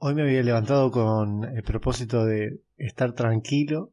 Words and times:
Hoy 0.00 0.14
me 0.14 0.22
había 0.22 0.44
levantado 0.44 0.92
con 0.92 1.42
el 1.42 1.64
propósito 1.64 2.24
de 2.24 2.62
estar 2.76 3.14
tranquilo. 3.14 3.92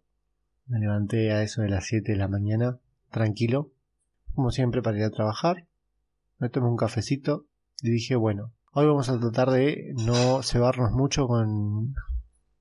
Me 0.67 0.79
levanté 0.79 1.31
a 1.31 1.41
eso 1.41 1.63
de 1.63 1.69
las 1.69 1.87
7 1.87 2.11
de 2.11 2.17
la 2.19 2.27
mañana, 2.27 2.77
tranquilo, 3.09 3.71
como 4.35 4.51
siempre 4.51 4.83
para 4.83 4.99
ir 4.99 5.03
a 5.03 5.09
trabajar. 5.09 5.65
Me 6.37 6.49
tomé 6.49 6.67
un 6.67 6.77
cafecito 6.77 7.47
y 7.81 7.89
dije, 7.89 8.15
bueno, 8.15 8.53
hoy 8.71 8.85
vamos 8.85 9.09
a 9.09 9.19
tratar 9.19 9.49
de 9.49 9.95
no 9.95 10.43
cebarnos 10.43 10.91
mucho 10.91 11.25
con, 11.25 11.95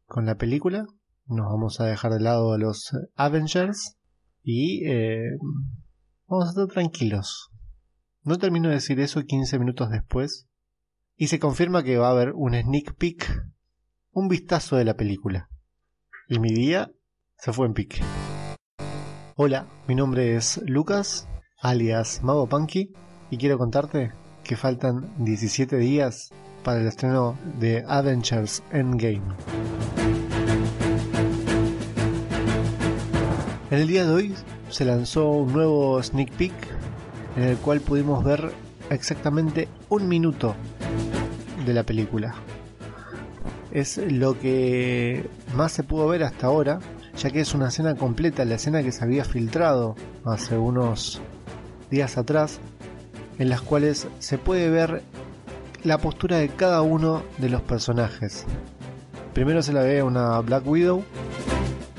con 0.06 0.24
la 0.24 0.36
película. 0.36 0.86
Nos 1.26 1.45
vamos 1.45 1.80
a 1.80 1.84
dejar 1.84 2.14
de 2.14 2.20
lado 2.20 2.54
a 2.54 2.58
los 2.58 2.96
Avengers 3.14 3.98
y 4.42 4.86
eh, 4.88 5.36
vamos 6.29 6.46
a 6.46 6.48
estar 6.48 6.68
tranquilos. 6.68 7.50
No 8.22 8.38
termino 8.38 8.70
de 8.70 8.76
decir 8.76 8.98
eso 9.00 9.22
15 9.22 9.58
minutos 9.58 9.90
después 9.90 10.48
y 11.16 11.28
se 11.28 11.38
confirma 11.38 11.82
que 11.82 11.96
va 11.96 12.08
a 12.08 12.12
haber 12.12 12.32
un 12.32 12.54
sneak 12.54 12.94
peek, 12.94 13.42
un 14.12 14.28
vistazo 14.28 14.76
de 14.76 14.84
la 14.84 14.96
película. 14.96 15.48
Y 16.29 16.39
mi 16.39 16.52
día 16.52 16.90
se 17.39 17.52
fue 17.52 17.66
en 17.66 17.75
pique. 17.75 18.02
Hola, 19.36 19.66
mi 19.86 19.94
nombre 19.94 20.36
es 20.36 20.61
Lucas, 20.64 21.29
alias 21.61 22.22
Mago 22.22 22.48
Punky, 22.48 22.92
y 23.30 23.39
quiero 23.39 23.58
contarte 23.58 24.12
que 24.42 24.56
faltan 24.56 25.12
17 25.25 25.76
días 25.76 26.30
para 26.62 26.80
el 26.80 26.86
estreno 26.86 27.39
de 27.58 27.84
Avengers 27.86 28.62
Endgame. 28.72 29.22
En 33.70 33.81
el 33.81 33.86
día 33.86 34.05
de 34.05 34.12
hoy 34.12 34.34
se 34.69 34.84
lanzó 34.84 35.31
un 35.31 35.53
nuevo 35.53 36.03
sneak 36.03 36.31
peek 36.33 36.55
en 37.36 37.42
el 37.42 37.56
cual 37.58 37.81
pudimos 37.81 38.22
ver 38.25 38.53
exactamente 38.91 39.69
un 39.89 40.08
minuto 40.08 40.55
de 41.64 41.75
la 41.75 41.83
película. 41.84 42.34
Es 43.70 43.98
lo 43.98 44.39
que 44.39 45.28
más 45.56 45.73
se 45.73 45.83
pudo 45.83 46.06
ver 46.06 46.23
hasta 46.23 46.47
ahora, 46.47 46.78
ya 47.17 47.31
que 47.31 47.41
es 47.41 47.55
una 47.55 47.69
escena 47.69 47.95
completa, 47.95 48.45
la 48.45 48.55
escena 48.55 48.83
que 48.83 48.93
se 48.93 49.05
había 49.05 49.25
filtrado 49.25 49.97
hace 50.25 50.56
unos 50.56 51.21
días 51.91 52.17
atrás, 52.17 52.61
en 53.39 53.48
las 53.48 53.62
cuales 53.62 54.06
se 54.21 54.39
puede 54.39 54.71
ver 54.71 55.03
la 55.83 55.98
postura 55.98 56.39
de 56.39 56.48
cada 56.48 56.83
uno 56.83 57.23
de 57.39 57.51
los 57.51 57.62
personajes. 57.62 58.47
Primero 59.33 59.62
se 59.62 59.73
la 59.73 59.83
ve 59.83 60.03
una 60.03 60.41
Black 60.41 60.67
Widow, 60.67 61.05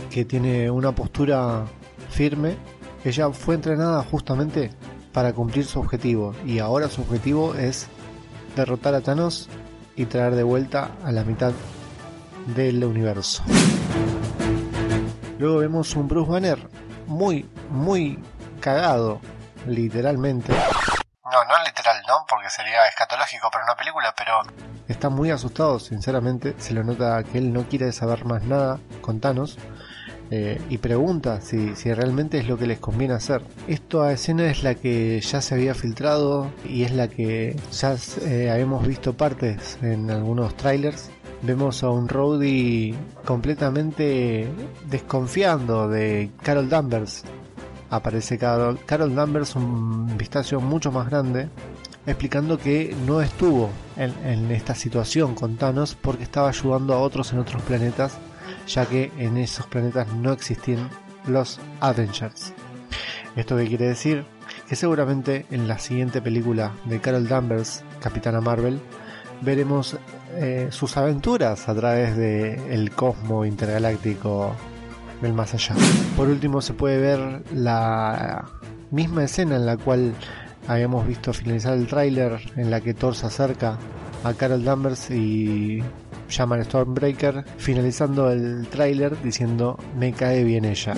que 0.09 0.23
tiene 0.23 0.71
una 0.71 0.93
postura 0.95 1.65
firme. 2.09 2.55
Ella 3.03 3.29
fue 3.31 3.55
entrenada 3.55 4.01
justamente 4.03 4.71
para 5.11 5.33
cumplir 5.33 5.65
su 5.65 5.79
objetivo 5.79 6.33
y 6.45 6.59
ahora 6.59 6.87
su 6.87 7.01
objetivo 7.01 7.53
es 7.55 7.87
derrotar 8.55 8.93
a 8.95 9.01
Thanos 9.01 9.49
y 9.95 10.05
traer 10.05 10.35
de 10.35 10.43
vuelta 10.43 10.91
a 11.03 11.11
la 11.11 11.23
mitad 11.23 11.53
del 12.47 12.83
universo. 12.83 13.43
Luego 15.37 15.57
vemos 15.57 15.95
un 15.95 16.07
Bruce 16.07 16.31
Banner 16.31 16.69
muy, 17.07 17.49
muy 17.69 18.19
cagado, 18.59 19.19
literalmente. 19.67 20.53
No, 20.53 21.43
no 21.43 21.63
literal, 21.65 22.01
¿no? 22.07 22.25
Porque 22.29 22.49
sería 22.49 22.87
escatológico 22.87 23.49
para 23.51 23.65
una 23.65 23.75
película, 23.75 24.13
pero 24.15 24.41
está 24.87 25.09
muy 25.09 25.31
asustado, 25.31 25.79
sinceramente. 25.79 26.55
Se 26.57 26.73
lo 26.73 26.83
nota 26.83 27.23
que 27.23 27.39
él 27.39 27.51
no 27.51 27.63
quiere 27.67 27.91
saber 27.91 28.25
más 28.25 28.43
nada 28.43 28.79
con 29.01 29.19
Thanos. 29.19 29.57
Eh, 30.31 30.59
y 30.69 30.79
pregunta 30.79 31.39
si, 31.41 31.75
si, 31.75 31.93
realmente 31.93 32.39
es 32.39 32.47
lo 32.47 32.57
que 32.57 32.65
les 32.65 32.79
conviene 32.79 33.13
hacer. 33.13 33.41
Esta 33.67 34.11
escena 34.11 34.49
es 34.49 34.63
la 34.63 34.75
que 34.75 35.21
ya 35.21 35.41
se 35.41 35.53
había 35.53 35.75
filtrado 35.75 36.49
y 36.67 36.83
es 36.83 36.91
la 36.91 37.07
que 37.07 37.55
ya 37.71 37.95
eh, 38.23 38.49
habíamos 38.49 38.85
visto 38.87 39.13
partes 39.13 39.77
en 39.81 40.09
algunos 40.09 40.55
trailers. 40.57 41.11
Vemos 41.43 41.83
a 41.83 41.89
un 41.89 42.07
Rhodey 42.07 42.95
completamente 43.23 44.47
desconfiando 44.89 45.87
de 45.89 46.31
Carol 46.41 46.69
Danvers. 46.69 47.23
Aparece 47.91 48.39
Carol, 48.39 48.79
Carol 48.85 49.13
Danvers 49.13 49.55
un 49.55 50.17
vistazo 50.17 50.59
mucho 50.59 50.91
más 50.91 51.07
grande 51.07 51.49
explicando 52.07 52.57
que 52.57 52.95
no 53.05 53.21
estuvo 53.21 53.69
en, 53.97 54.13
en 54.23 54.51
esta 54.51 54.75
situación 54.75 55.33
con 55.33 55.55
Thanos 55.55 55.95
porque 55.99 56.23
estaba 56.23 56.49
ayudando 56.49 56.93
a 56.93 56.99
otros 56.99 57.33
en 57.33 57.39
otros 57.39 57.61
planetas 57.63 58.17
ya 58.67 58.85
que 58.85 59.11
en 59.17 59.37
esos 59.37 59.67
planetas 59.67 60.07
no 60.13 60.31
existían 60.31 60.89
los 61.27 61.59
Avengers. 61.79 62.53
¿Esto 63.35 63.57
qué 63.57 63.67
quiere 63.67 63.87
decir? 63.87 64.25
Que 64.67 64.75
seguramente 64.75 65.45
en 65.51 65.67
la 65.67 65.79
siguiente 65.79 66.21
película 66.21 66.71
de 66.85 66.99
Carol 66.99 67.27
Danvers, 67.27 67.83
Capitana 67.99 68.41
Marvel, 68.41 68.79
veremos 69.41 69.97
eh, 70.35 70.67
sus 70.71 70.97
aventuras 70.97 71.67
a 71.67 71.75
través 71.75 72.15
del 72.15 72.59
el 72.69 72.91
cosmo 72.91 73.45
intergaláctico 73.45 74.55
del 75.21 75.33
más 75.33 75.53
allá. 75.53 75.75
Por 76.15 76.29
último 76.29 76.61
se 76.61 76.73
puede 76.73 76.99
ver 76.99 77.43
la 77.53 78.45
misma 78.91 79.23
escena 79.23 79.55
en 79.55 79.65
la 79.65 79.77
cual 79.77 80.13
habíamos 80.67 81.07
visto 81.07 81.33
finalizar 81.33 81.73
el 81.73 81.87
tráiler 81.87 82.39
en 82.55 82.71
la 82.71 82.81
que 82.81 82.93
Thor 82.93 83.15
se 83.15 83.27
acerca 83.27 83.77
a 84.23 84.33
Carol 84.33 84.63
Danvers 84.63 85.11
y 85.11 85.83
llaman 86.29 86.63
Stormbreaker, 86.63 87.45
finalizando 87.57 88.31
el 88.31 88.67
tráiler 88.67 89.21
diciendo 89.21 89.77
me 89.97 90.13
cae 90.13 90.43
bien 90.43 90.65
ella. 90.65 90.93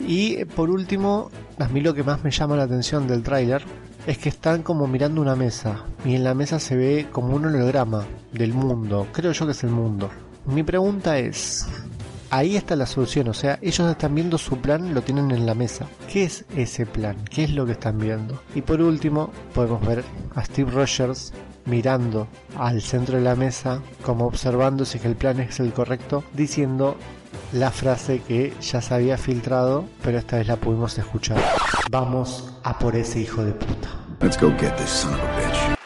Y 0.00 0.44
por 0.44 0.70
último, 0.70 1.30
a 1.58 1.68
mí 1.68 1.80
lo 1.80 1.94
que 1.94 2.04
más 2.04 2.22
me 2.22 2.30
llama 2.30 2.56
la 2.56 2.64
atención 2.64 3.08
del 3.08 3.22
tráiler 3.22 3.62
es 4.06 4.18
que 4.18 4.28
están 4.28 4.62
como 4.62 4.86
mirando 4.86 5.20
una 5.20 5.34
mesa 5.34 5.84
y 6.04 6.14
en 6.14 6.22
la 6.22 6.34
mesa 6.34 6.60
se 6.60 6.76
ve 6.76 7.06
como 7.10 7.34
un 7.34 7.46
holograma 7.46 8.06
del 8.32 8.54
mundo, 8.54 9.08
creo 9.12 9.32
yo 9.32 9.46
que 9.46 9.52
es 9.52 9.64
el 9.64 9.70
mundo. 9.70 10.10
Mi 10.46 10.62
pregunta 10.62 11.18
es, 11.18 11.66
ahí 12.30 12.56
está 12.56 12.76
la 12.76 12.86
solución, 12.86 13.28
o 13.28 13.34
sea, 13.34 13.58
ellos 13.62 13.90
están 13.90 14.14
viendo 14.14 14.38
su 14.38 14.58
plan, 14.58 14.94
lo 14.94 15.02
tienen 15.02 15.32
en 15.32 15.44
la 15.44 15.54
mesa. 15.54 15.86
¿Qué 16.12 16.24
es 16.24 16.44
ese 16.54 16.86
plan? 16.86 17.16
¿Qué 17.28 17.44
es 17.44 17.50
lo 17.50 17.66
que 17.66 17.72
están 17.72 17.98
viendo? 17.98 18.40
Y 18.54 18.62
por 18.62 18.80
último, 18.80 19.30
podemos 19.54 19.84
ver 19.84 20.04
a 20.36 20.44
Steve 20.44 20.70
Rogers 20.70 21.32
mirando 21.66 22.28
al 22.56 22.80
centro 22.80 23.16
de 23.16 23.24
la 23.24 23.36
mesa, 23.36 23.82
como 24.02 24.26
observando 24.26 24.84
si 24.84 24.98
el 25.04 25.16
plan 25.16 25.40
es 25.40 25.60
el 25.60 25.72
correcto, 25.72 26.24
diciendo 26.32 26.96
la 27.52 27.70
frase 27.70 28.20
que 28.20 28.54
ya 28.60 28.80
se 28.80 28.94
había 28.94 29.18
filtrado, 29.18 29.84
pero 30.02 30.18
esta 30.18 30.36
vez 30.36 30.46
la 30.46 30.56
pudimos 30.56 30.96
escuchar. 30.98 31.38
Vamos 31.90 32.52
a 32.62 32.78
por 32.78 32.96
ese 32.96 33.20
hijo 33.20 33.44
de 33.44 33.52
puta. 33.52 33.88
Let's 34.20 34.40
go 34.40 34.50
get 34.58 34.74
this 34.76 34.88
son 34.88 35.12
of 35.14 35.20
a 35.20 35.36
bitch. 35.36 35.76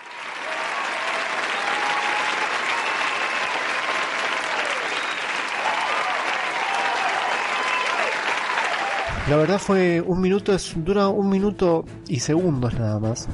La 9.28 9.36
verdad 9.36 9.58
fue 9.60 10.00
un 10.00 10.20
minuto, 10.20 10.52
es, 10.52 10.72
dura 10.74 11.06
un 11.06 11.28
minuto 11.28 11.84
y 12.08 12.18
segundos 12.18 12.74
nada 12.74 12.98
más 12.98 13.28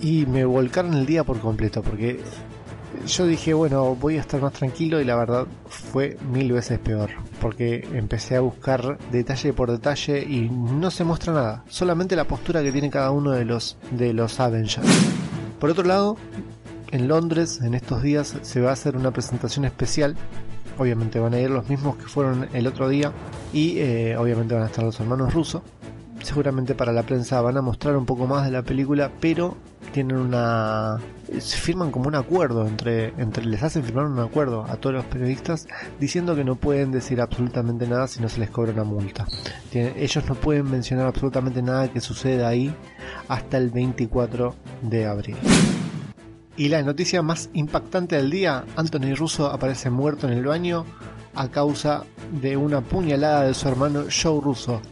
y 0.00 0.26
me 0.26 0.44
volcaron 0.44 0.94
el 0.94 1.06
día 1.06 1.24
por 1.24 1.40
completo 1.40 1.82
porque 1.82 2.20
yo 3.06 3.26
dije, 3.26 3.54
bueno, 3.54 3.94
voy 3.94 4.16
a 4.16 4.20
estar 4.20 4.40
más 4.40 4.52
tranquilo 4.52 5.00
y 5.00 5.04
la 5.04 5.16
verdad 5.16 5.46
fue 5.68 6.16
mil 6.32 6.52
veces 6.52 6.78
peor, 6.78 7.10
porque 7.40 7.86
empecé 7.92 8.36
a 8.36 8.40
buscar 8.40 8.98
detalle 9.12 9.52
por 9.52 9.70
detalle 9.70 10.22
y 10.22 10.48
no 10.48 10.90
se 10.90 11.04
muestra 11.04 11.32
nada, 11.32 11.64
solamente 11.68 12.16
la 12.16 12.24
postura 12.24 12.62
que 12.62 12.72
tiene 12.72 12.90
cada 12.90 13.10
uno 13.10 13.32
de 13.32 13.44
los 13.44 13.76
de 13.90 14.12
los 14.12 14.40
Avengers. 14.40 14.86
Por 15.60 15.70
otro 15.70 15.84
lado, 15.84 16.16
en 16.90 17.08
Londres 17.08 17.60
en 17.62 17.74
estos 17.74 18.02
días 18.02 18.36
se 18.42 18.60
va 18.60 18.70
a 18.70 18.72
hacer 18.72 18.96
una 18.96 19.10
presentación 19.10 19.64
especial. 19.64 20.16
Obviamente 20.78 21.18
van 21.18 21.32
a 21.32 21.40
ir 21.40 21.48
los 21.48 21.68
mismos 21.68 21.96
que 21.96 22.04
fueron 22.04 22.48
el 22.52 22.66
otro 22.66 22.88
día 22.88 23.10
y 23.52 23.78
eh, 23.78 24.16
obviamente 24.18 24.54
van 24.54 24.64
a 24.64 24.66
estar 24.66 24.84
los 24.84 25.00
hermanos 25.00 25.32
rusos. 25.32 25.62
Seguramente 26.26 26.74
para 26.74 26.92
la 26.92 27.04
prensa 27.04 27.40
van 27.40 27.56
a 27.56 27.62
mostrar 27.62 27.96
un 27.96 28.04
poco 28.04 28.26
más 28.26 28.44
de 28.44 28.50
la 28.50 28.64
película, 28.64 29.12
pero 29.20 29.56
tienen 29.92 30.16
una 30.16 30.98
firman 31.40 31.92
como 31.92 32.08
un 32.08 32.16
acuerdo 32.16 32.66
entre 32.66 33.12
entre 33.16 33.44
les 33.44 33.62
hacen 33.62 33.84
firmar 33.84 34.06
un 34.06 34.18
acuerdo 34.18 34.64
a 34.64 34.76
todos 34.76 34.96
los 34.96 35.04
periodistas 35.04 35.68
diciendo 36.00 36.34
que 36.34 36.42
no 36.42 36.56
pueden 36.56 36.90
decir 36.90 37.20
absolutamente 37.20 37.86
nada 37.86 38.08
si 38.08 38.20
no 38.20 38.28
se 38.28 38.40
les 38.40 38.50
cobra 38.50 38.72
una 38.72 38.82
multa. 38.82 39.24
ellos 39.72 40.24
no 40.28 40.34
pueden 40.34 40.68
mencionar 40.68 41.06
absolutamente 41.06 41.62
nada 41.62 41.92
que 41.92 42.00
suceda 42.00 42.48
ahí 42.48 42.74
hasta 43.28 43.56
el 43.56 43.70
24 43.70 44.52
de 44.82 45.06
abril. 45.06 45.36
Y 46.56 46.70
la 46.70 46.82
noticia 46.82 47.22
más 47.22 47.50
impactante 47.52 48.16
del 48.16 48.32
día, 48.32 48.64
Anthony 48.74 49.14
Russo 49.14 49.46
aparece 49.46 49.90
muerto 49.90 50.26
en 50.26 50.32
el 50.32 50.44
baño 50.44 50.86
a 51.36 51.48
causa 51.50 52.02
de 52.42 52.56
una 52.56 52.80
puñalada 52.80 53.44
de 53.44 53.54
su 53.54 53.68
hermano 53.68 54.06
Joe 54.10 54.40
Russo, 54.42 54.82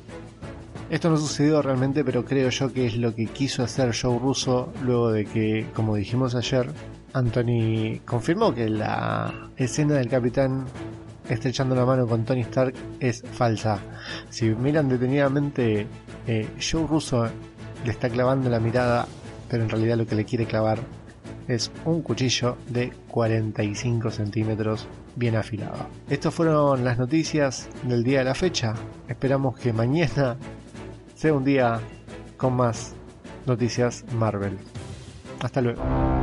esto 0.94 1.10
no 1.10 1.16
sucedió 1.16 1.60
realmente, 1.60 2.04
pero 2.04 2.24
creo 2.24 2.50
yo 2.50 2.72
que 2.72 2.86
es 2.86 2.96
lo 2.96 3.12
que 3.16 3.26
quiso 3.26 3.64
hacer 3.64 3.92
Joe 4.00 4.16
Russo 4.16 4.72
luego 4.80 5.10
de 5.10 5.24
que, 5.24 5.66
como 5.74 5.96
dijimos 5.96 6.36
ayer, 6.36 6.70
Anthony 7.12 7.98
confirmó 8.04 8.54
que 8.54 8.68
la 8.68 9.50
escena 9.56 9.96
del 9.96 10.08
capitán 10.08 10.66
estrechando 11.28 11.74
la 11.74 11.84
mano 11.84 12.06
con 12.06 12.24
Tony 12.24 12.42
Stark 12.42 12.74
es 13.00 13.24
falsa. 13.32 13.80
Si 14.30 14.44
miran 14.50 14.88
detenidamente, 14.88 15.88
eh, 16.28 16.48
Joe 16.60 16.86
Russo 16.86 17.26
le 17.84 17.90
está 17.90 18.08
clavando 18.08 18.48
la 18.48 18.60
mirada, 18.60 19.08
pero 19.48 19.64
en 19.64 19.70
realidad 19.70 19.96
lo 19.96 20.06
que 20.06 20.14
le 20.14 20.24
quiere 20.24 20.46
clavar 20.46 20.78
es 21.48 21.72
un 21.84 22.02
cuchillo 22.02 22.56
de 22.68 22.92
45 23.08 24.12
centímetros 24.12 24.86
bien 25.16 25.34
afilado. 25.34 25.88
Estas 26.08 26.32
fueron 26.32 26.84
las 26.84 26.98
noticias 26.98 27.68
del 27.82 28.04
día 28.04 28.20
de 28.20 28.26
la 28.26 28.34
fecha. 28.36 28.74
Esperamos 29.08 29.58
que 29.58 29.72
mañana 29.72 30.36
sea 31.24 31.32
un 31.32 31.42
día 31.42 31.80
con 32.36 32.52
más 32.52 32.94
noticias 33.46 34.04
Marvel. 34.12 34.58
Hasta 35.40 35.62
luego. 35.62 36.13